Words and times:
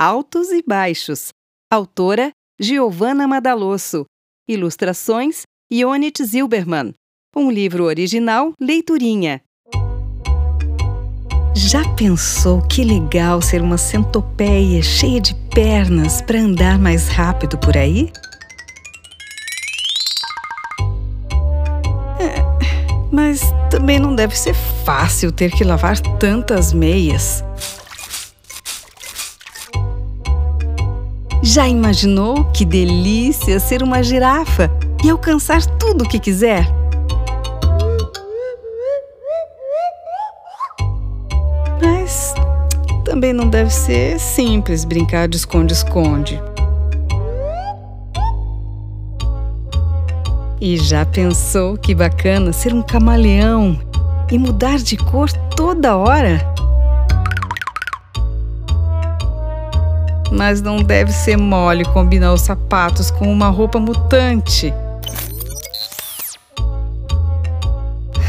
Altos 0.00 0.50
e 0.50 0.62
Baixos. 0.64 1.30
Autora 1.72 2.30
Giovanna 2.60 3.26
Madalosso. 3.26 4.04
Ilustrações 4.48 5.42
Ionit 5.72 6.24
Zilberman. 6.24 6.94
Um 7.34 7.50
livro 7.50 7.82
original 7.82 8.52
Leiturinha. 8.60 9.42
Já 11.52 11.82
pensou 11.96 12.62
que 12.62 12.84
legal 12.84 13.42
ser 13.42 13.60
uma 13.60 13.76
centopeia 13.76 14.80
cheia 14.84 15.20
de 15.20 15.34
pernas 15.52 16.22
para 16.22 16.38
andar 16.38 16.78
mais 16.78 17.08
rápido 17.08 17.58
por 17.58 17.76
aí? 17.76 18.12
É, 22.20 22.36
mas 23.10 23.40
também 23.68 23.98
não 23.98 24.14
deve 24.14 24.38
ser 24.38 24.54
fácil 24.54 25.32
ter 25.32 25.50
que 25.50 25.64
lavar 25.64 25.98
tantas 26.20 26.72
meias. 26.72 27.42
Já 31.42 31.68
imaginou 31.68 32.44
que 32.46 32.64
delícia 32.64 33.60
ser 33.60 33.82
uma 33.82 34.02
girafa 34.02 34.70
e 35.04 35.08
alcançar 35.08 35.64
tudo 35.64 36.04
o 36.04 36.08
que 36.08 36.18
quiser? 36.18 36.66
Mas 41.80 42.34
também 43.04 43.32
não 43.32 43.48
deve 43.48 43.70
ser 43.70 44.18
simples 44.18 44.84
brincar 44.84 45.28
de 45.28 45.36
esconde-esconde. 45.36 46.42
E 50.60 50.76
já 50.76 51.06
pensou 51.06 51.76
que 51.76 51.94
bacana 51.94 52.52
ser 52.52 52.74
um 52.74 52.82
camaleão 52.82 53.78
e 54.28 54.36
mudar 54.36 54.78
de 54.78 54.96
cor 54.96 55.30
toda 55.54 55.96
hora? 55.96 56.44
Mas 60.30 60.60
não 60.60 60.76
deve 60.78 61.12
ser 61.12 61.36
mole 61.36 61.84
combinar 61.86 62.32
os 62.32 62.42
sapatos 62.42 63.10
com 63.10 63.30
uma 63.30 63.48
roupa 63.48 63.78
mutante. 63.78 64.72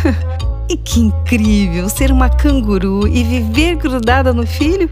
e 0.69 0.77
que 0.77 0.99
incrível 0.99 1.89
ser 1.89 2.11
uma 2.11 2.29
canguru 2.29 3.07
e 3.07 3.23
viver 3.23 3.75
grudada 3.75 4.33
no 4.33 4.45
filho! 4.45 4.89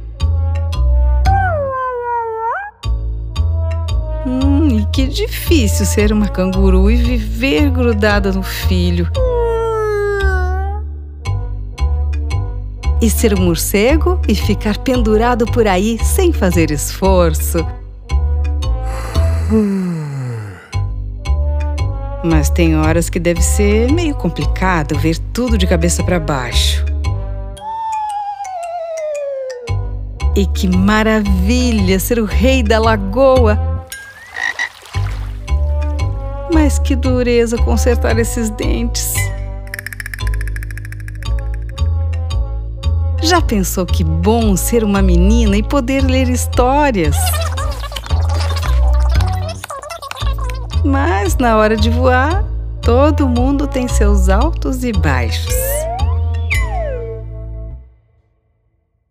Hum, 4.25 4.79
e 4.79 4.85
que 4.87 5.07
difícil 5.07 5.85
ser 5.85 6.11
uma 6.11 6.27
canguru 6.27 6.91
e 6.91 6.97
viver 6.97 7.69
grudada 7.69 8.31
no 8.31 8.43
filho. 8.43 9.09
E 13.01 13.09
ser 13.09 13.37
um 13.37 13.43
morcego 13.43 14.19
e 14.27 14.33
ficar 14.33 14.77
pendurado 14.79 15.45
por 15.45 15.67
aí 15.67 15.99
sem 16.03 16.33
fazer 16.33 16.71
esforço. 16.71 17.65
Mas 22.23 22.49
tem 22.49 22.75
horas 22.75 23.09
que 23.09 23.19
deve 23.19 23.41
ser 23.41 23.91
meio 23.91 24.15
complicado 24.15 24.97
ver 24.97 25.17
tudo 25.31 25.57
de 25.57 25.67
cabeça 25.67 26.03
para 26.03 26.19
baixo. 26.19 26.85
E 30.35 30.45
que 30.45 30.67
maravilha 30.67 31.99
ser 31.99 32.19
o 32.19 32.25
rei 32.25 32.61
da 32.61 32.79
lagoa! 32.79 33.57
Mas 36.53 36.77
que 36.77 36.95
dureza 36.95 37.57
consertar 37.57 38.17
esses 38.19 38.49
dentes! 38.51 39.26
Já 43.27 43.41
pensou 43.41 43.85
que 43.85 44.05
bom 44.05 44.55
ser 44.55 44.85
uma 44.85 45.01
menina 45.01 45.57
e 45.57 45.61
poder 45.61 46.01
ler 46.01 46.29
histórias? 46.29 47.17
Mas 50.85 51.35
na 51.35 51.57
hora 51.57 51.75
de 51.75 51.89
voar, 51.89 52.45
todo 52.81 53.27
mundo 53.27 53.67
tem 53.67 53.85
seus 53.85 54.29
altos 54.29 54.81
e 54.85 54.93
baixos. 54.93 55.53